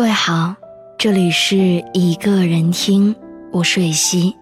[0.00, 0.56] 各位好，
[0.96, 3.14] 这里是一个人听，
[3.52, 4.34] 我是蕊希。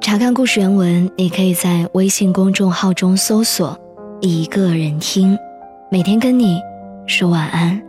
[0.00, 3.78] 查看故事原文，你可以在微信公众号中搜索
[4.20, 5.38] “一个人听”，
[5.88, 6.60] 每天跟你
[7.06, 7.80] 说晚安。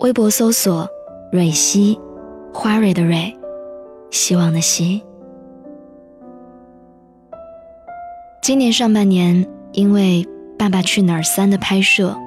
[0.00, 0.88] 微博搜索
[1.30, 1.96] “蕊希”，
[2.52, 3.32] 花蕊的蕊，
[4.10, 5.00] 希望的希。
[8.42, 10.26] 今年上半年，因为
[10.58, 12.18] 《爸爸去哪儿三》的拍摄，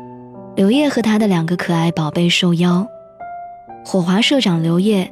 [0.56, 2.88] 刘烨和他的两个可爱宝贝受邀。
[3.84, 5.12] 火华社长刘烨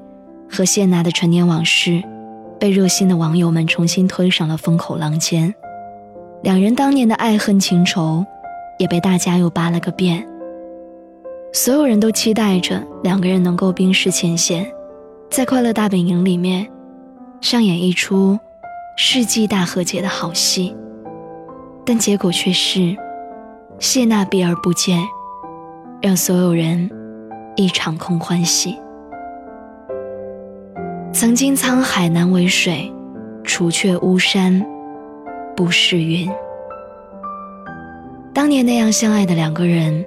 [0.50, 2.04] 和谢娜的陈年往事，
[2.60, 5.54] 被热心的网友们重新推上了风口浪尖。
[6.44, 8.26] 两人当年的爱恨情仇，
[8.78, 10.26] 也被大家又扒了个遍。
[11.52, 14.66] 所有人都期待着两个人能够冰释前嫌，
[15.30, 16.68] 在《快乐大本营》里面
[17.42, 18.40] 上演一出
[18.96, 20.76] 世纪大和解的好戏。
[21.84, 22.96] 但结果却是，
[23.80, 25.04] 谢娜避而不见，
[26.02, 26.90] 让所有人。
[27.60, 28.80] 一场空欢喜。
[31.12, 32.90] 曾经沧海难为水，
[33.44, 34.66] 除却巫山
[35.58, 36.32] 不是云。
[38.34, 40.06] 当年那样相爱的两个人，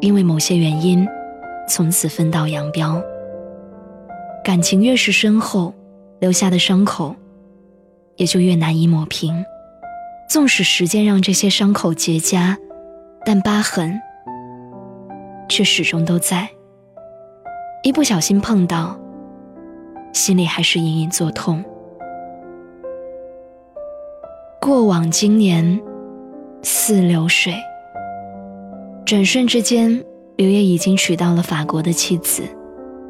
[0.00, 1.06] 因为某些原因，
[1.68, 3.02] 从此分道扬镳。
[4.42, 5.74] 感情越是深厚，
[6.20, 7.14] 留下的伤口
[8.16, 9.44] 也就越难以抹平。
[10.30, 12.56] 纵使时间让这些伤口结痂，
[13.26, 14.00] 但疤痕
[15.50, 16.48] 却始终都在。
[17.84, 18.98] 一不小心碰到，
[20.14, 21.62] 心里还是隐隐作痛。
[24.58, 25.78] 过往经年
[26.62, 27.54] 似流水，
[29.04, 30.02] 转瞬之间，
[30.36, 32.42] 刘烨已经娶到了法国的妻子，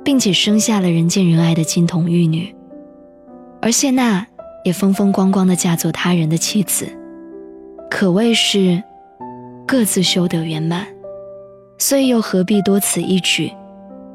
[0.05, 2.53] 并且生下了人见人爱的金童玉女，
[3.63, 4.27] 而谢娜
[4.65, 6.89] 也风风光光的嫁作他人的妻子，
[7.89, 8.83] 可谓是
[9.65, 10.85] 各自修得圆满，
[11.79, 13.53] 所以又何必多此一举？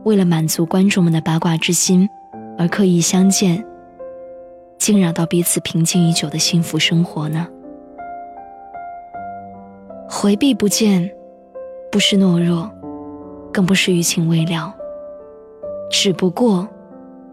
[0.05, 2.09] 为了满足观众们的八卦之心，
[2.57, 3.63] 而刻意相见，
[4.77, 7.47] 惊扰到彼此平静已久的幸福生活呢？
[10.09, 11.11] 回避不见，
[11.91, 12.71] 不是懦弱，
[13.53, 14.73] 更不是余情未了，
[15.91, 16.67] 只不过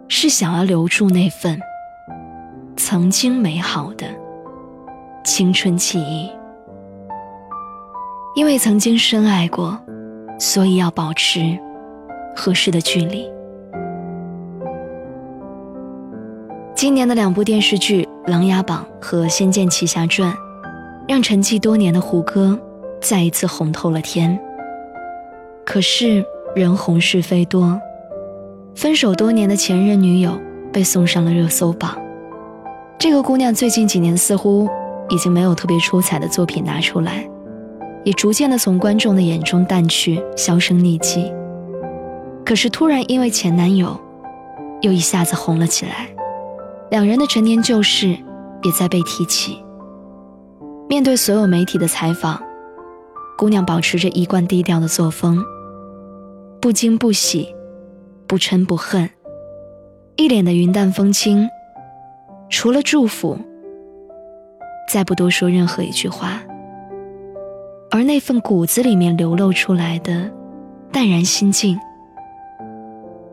[0.08, 1.58] 是想要留住那份
[2.76, 4.06] 曾经美好的
[5.24, 6.30] 青春记忆。
[8.34, 9.80] 因为曾经深爱过，
[10.38, 11.58] 所以要保持。
[12.36, 13.26] 合适的距离。
[16.74, 20.30] 今年的两部电视剧《琅琊榜》和《仙剑奇侠传》，
[21.08, 22.58] 让沉寂多年的胡歌
[23.00, 24.38] 再一次红透了天。
[25.64, 26.22] 可是
[26.54, 27.80] 人红是非多，
[28.74, 30.38] 分手多年的前任女友
[30.70, 31.96] 被送上了热搜榜。
[32.98, 34.68] 这个姑娘最近几年似乎
[35.08, 37.26] 已经没有特别出彩的作品拿出来，
[38.04, 41.32] 也逐渐的从观众的眼中淡去，销声匿迹。
[42.46, 44.00] 可是突然因为前男友，
[44.80, 46.08] 又一下子红了起来，
[46.92, 48.10] 两人的陈年旧事
[48.62, 49.60] 也在被提起。
[50.88, 52.40] 面对所有媒体的采访，
[53.36, 55.44] 姑娘保持着一贯低调的作风，
[56.60, 57.52] 不惊不喜，
[58.28, 59.10] 不嗔不恨，
[60.14, 61.48] 一脸的云淡风轻，
[62.48, 63.36] 除了祝福，
[64.88, 66.40] 再不多说任何一句话。
[67.90, 70.30] 而那份骨子里面流露出来的
[70.92, 71.76] 淡然心境。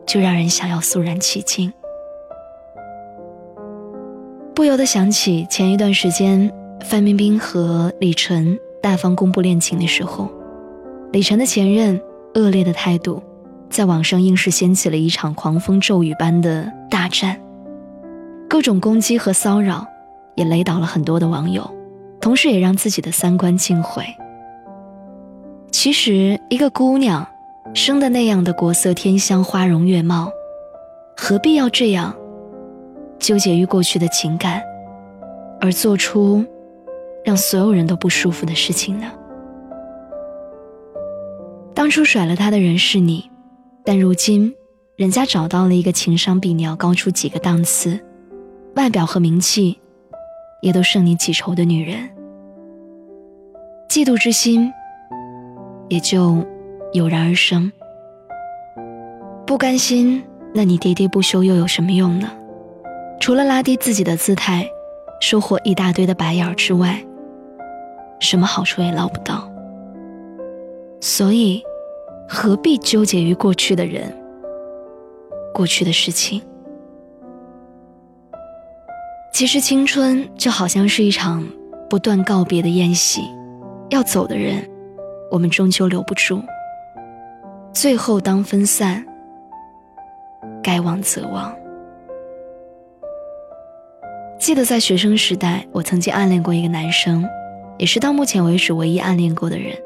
[0.06, 1.72] 就让人想要肃然起敬，
[4.54, 10.28] 不由得想起前一段时间范冰冰和李晨大方公布恋情的时候，
[11.12, 12.00] 李晨的前任
[12.34, 13.22] 恶劣的态度，
[13.70, 17.40] 在网上硬是掀起了一场狂风骤雨般的大战，
[18.48, 19.86] 各种攻击和骚扰，
[20.36, 21.68] 也雷倒了很多的网友，
[22.20, 24.04] 同时也让自己的三观尽毁。
[25.72, 27.26] 其实，一个姑娘。
[27.72, 30.30] 生的那样的国色天香、花容月貌，
[31.16, 32.14] 何必要这样
[33.18, 34.62] 纠结于过去的情感，
[35.60, 36.44] 而做出
[37.24, 39.10] 让所有人都不舒服的事情呢？
[41.74, 43.28] 当初甩了他的人是你，
[43.82, 44.54] 但如今
[44.94, 47.98] 人家找到了一个情商比你要高出几个档次，
[48.76, 49.80] 外表和名气
[50.60, 52.08] 也都胜你几筹的女人，
[53.88, 54.72] 嫉妒之心
[55.88, 56.44] 也就。
[56.94, 57.72] 油然而生，
[59.44, 60.22] 不甘心，
[60.54, 62.30] 那你喋喋不休又有什么用呢？
[63.20, 64.64] 除了拉低自己的姿态，
[65.20, 67.04] 收获一大堆的白眼之外，
[68.20, 69.50] 什么好处也捞不到。
[71.00, 71.60] 所以，
[72.28, 74.16] 何必纠结于过去的人、
[75.52, 76.40] 过去的事情？
[79.32, 81.44] 其实，青春就好像是一场
[81.90, 83.20] 不断告别的宴席，
[83.90, 84.70] 要走的人，
[85.32, 86.40] 我们终究留不住。
[87.74, 89.04] 最后，当分散，
[90.62, 91.52] 该忘则忘。
[94.38, 97.28] 记得在学生时代，我曾经暗恋过一个男生，
[97.76, 99.76] 也是到目前为止唯一暗恋过的人。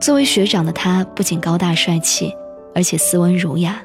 [0.00, 2.32] 作为学长的他，不仅高大帅气，
[2.72, 3.82] 而且斯文儒雅，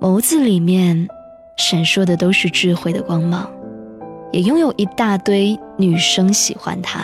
[0.00, 1.08] 眸子里面
[1.56, 3.50] 闪烁的都是智慧的光芒，
[4.30, 7.00] 也拥有一大堆女生喜欢他。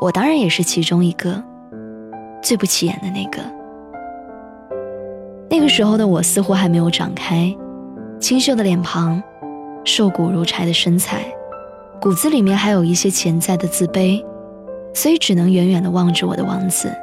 [0.00, 1.44] 我当然也是其中一个，
[2.42, 3.55] 最不起眼的那个。
[5.56, 7.56] 那个时候的我似乎还没有长开，
[8.20, 9.22] 清秀的脸庞，
[9.84, 11.24] 瘦骨如柴的身材，
[11.98, 14.22] 骨子里面还有一些潜在的自卑，
[14.92, 16.94] 所以只能远远的望着我的王子，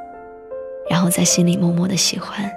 [0.88, 2.48] 然后在心里默默的喜欢。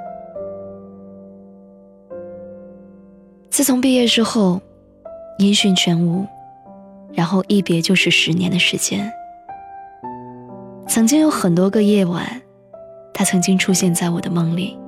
[3.48, 4.60] 自从毕业之后，
[5.38, 6.26] 音讯全无，
[7.14, 9.10] 然后一别就是十年的时间。
[10.86, 12.42] 曾经有很多个夜晚，
[13.14, 14.78] 他曾经出现在我的梦里，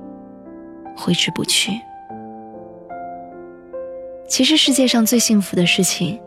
[0.99, 1.71] 挥之不去。
[4.27, 6.19] 其实世界上最幸福的事情，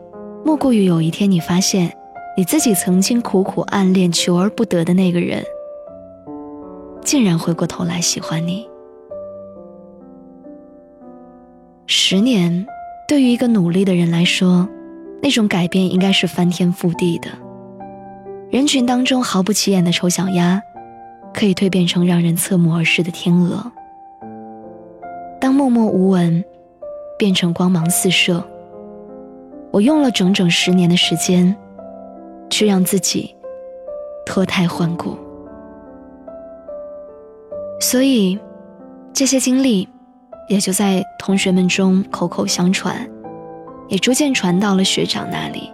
[0.43, 1.95] 莫过于有一天你发现，
[2.35, 5.41] 你自己曾经苦苦暗恋、求而不得的那个人，
[7.01, 8.67] 竟然回过头来喜欢你。
[11.85, 12.65] 十年，
[13.07, 14.67] 对于一个努力的人来说，
[15.21, 17.29] 那种改变应该是翻天覆地的。
[18.51, 20.61] 人群当中毫不起眼的丑小鸭，
[21.33, 23.71] 可以蜕变成让人侧目而视的天鹅。
[25.43, 26.41] 当默默无闻
[27.17, 28.41] 变成光芒四射，
[29.71, 31.53] 我用了整整十年的时间，
[32.49, 33.35] 去让自己
[34.25, 35.17] 脱胎换骨。
[37.81, 38.39] 所以，
[39.11, 39.85] 这些经历
[40.47, 43.05] 也就在同学们中口口相传，
[43.89, 45.69] 也逐渐传到了学长那里。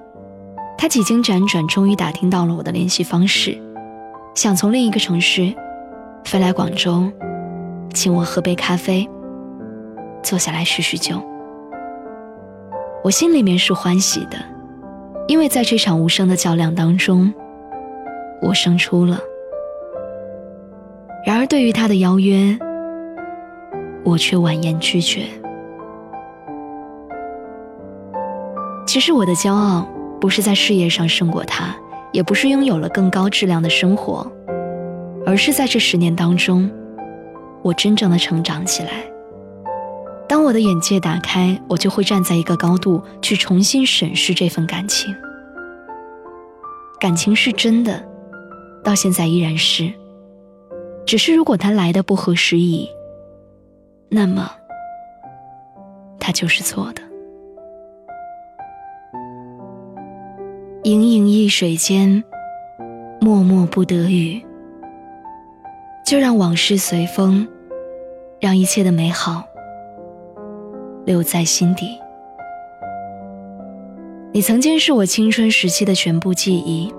[0.80, 3.56] 他几经辗转，终于打听到了我的联系方式，
[4.34, 5.54] 想从另一个城市
[6.26, 7.08] 飞来广州，
[7.94, 9.08] 请我喝杯咖啡，
[10.22, 11.22] 坐下来叙叙旧。
[13.04, 14.38] 我心里面是欢喜的，
[15.28, 17.34] 因为在这场无声的较量当中，
[18.42, 19.20] 我胜出了。
[21.26, 22.58] 然而，对于他的邀约，
[24.04, 25.24] 我却婉言拒绝。
[28.86, 29.88] 其实，我的骄傲。
[30.22, 31.74] 不是在事业上胜过他，
[32.12, 34.30] 也不是拥有了更高质量的生活，
[35.26, 36.70] 而是在这十年当中，
[37.62, 38.92] 我真正的成长起来。
[40.30, 45.14] 当我的眼界打开，我就会站在一个高度去重新审视这份感情。
[47.00, 48.08] 感情是真的，
[48.84, 49.92] 到现在依然是。
[51.04, 52.88] 只是如果他来的不合时宜，
[54.08, 54.52] 那么
[56.20, 57.02] 他就是错的。
[60.84, 62.24] 盈盈一水间，
[63.20, 64.46] 脉脉不得语。
[66.06, 67.48] 就让往事随风，
[68.40, 69.44] 让一切的美好
[71.10, 72.00] 留在心底。
[74.32, 76.94] 你曾经是我青春时期的全部记忆。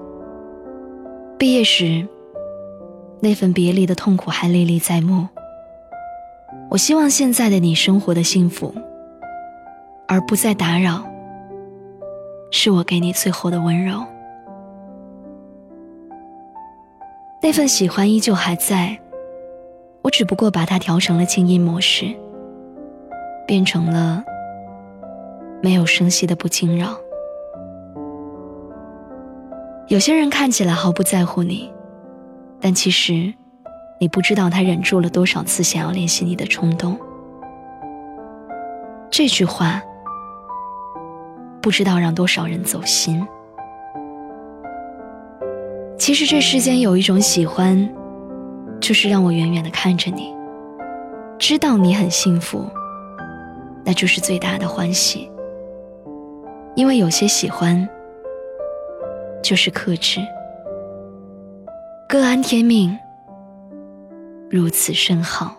[1.38, 2.04] 毕业时，
[3.20, 5.28] 那份别离的痛苦还历历在目。
[6.72, 8.74] 我希望现在的你生活的幸福，
[10.08, 11.04] 而不再打扰。
[12.50, 14.04] 是我给你最后的温柔，
[17.40, 18.98] 那份喜欢依旧还在，
[20.02, 22.12] 我只不过把它调成了静音模式，
[23.50, 24.22] 变成了
[25.60, 26.96] 没有声息的不惊扰。
[29.88, 31.68] 有些人看起来毫不在乎你，
[32.60, 33.34] 但其实
[33.98, 36.96] 你不知道他忍住了多少次想要联系你的冲动。
[39.10, 39.82] 这句话。
[41.60, 43.26] 不知道让多少人走心。
[45.98, 47.92] 其实这世间有一种喜欢，
[48.80, 50.34] 就是让我远远的看着你，
[51.38, 52.64] 知道你很幸福，
[53.84, 55.30] 那就是最大的欢喜。
[56.74, 57.88] 因为有些喜欢，
[59.42, 60.20] 就是克制。
[62.08, 62.98] 各安天命，
[64.48, 65.56] 如此甚好，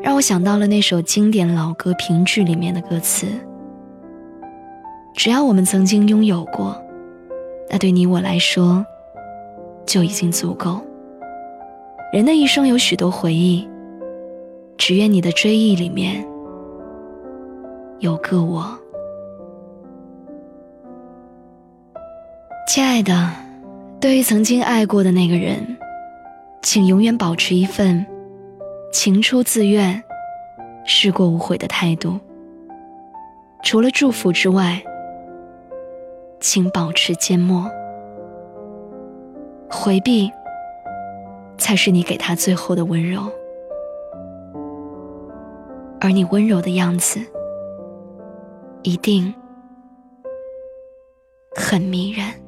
[0.00, 3.26] 让我想到了那首经典老歌《评剧》里面的歌词。
[5.14, 6.80] 只要我们曾经拥有过，
[7.68, 8.84] 那对你我来说
[9.84, 10.80] 就已经足够。
[12.12, 13.68] 人的一生有许多回忆，
[14.78, 16.24] 只愿你的追忆里面
[17.98, 18.64] 有个我。
[22.68, 23.32] 亲爱的，
[24.00, 25.76] 对于曾经爱过的那个人，
[26.62, 28.06] 请永远保持一份
[28.92, 30.02] 情出自愿、
[30.86, 32.18] 事过无悔的态度。
[33.64, 34.80] 除了祝福之外，
[36.38, 37.68] 请保持缄默，
[39.68, 40.30] 回避
[41.58, 43.28] 才是你给他最后的温柔。
[46.00, 47.20] 而你温柔的样子，
[48.82, 49.34] 一定
[51.56, 52.47] 很迷人。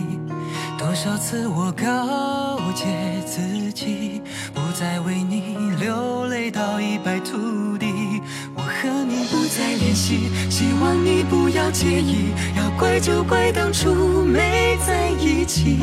[0.91, 2.85] 多少次我告诫
[3.25, 4.21] 自己，
[4.53, 8.21] 不再为你流泪到一败涂地。
[8.53, 12.33] 我和你不再联系，希望你不要介意。
[12.57, 13.95] 要怪就怪当初
[14.25, 15.79] 没在一起，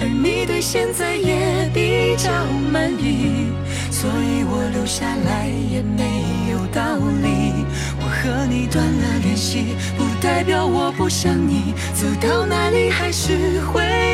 [0.00, 2.28] 而你对现在也比较
[2.72, 3.52] 满意，
[3.92, 7.64] 所以我留下来也没有道理。
[8.00, 14.13] 我和你断了联系，不代表我不想你，走到哪里还是会。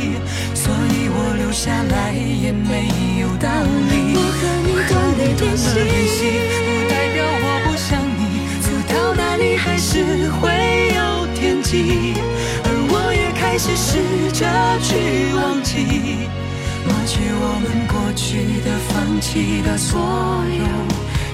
[14.41, 14.47] 着
[14.79, 15.75] 去忘记，
[16.83, 20.01] 抹去我们过去的、放弃的所
[20.57, 20.65] 有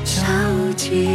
[0.04, 0.20] 交
[0.76, 1.08] 集。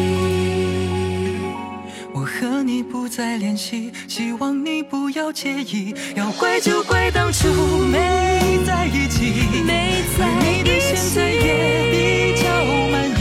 [2.15, 5.95] 我和你不再联系，希望你不要介意。
[6.17, 7.47] 要怪就怪当初
[7.93, 10.49] 没在一起，没在一起。
[10.49, 11.45] 你对现在也
[11.93, 12.49] 比较
[12.91, 13.05] 满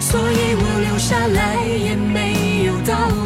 [0.00, 3.25] 所以我留下来也没有道理。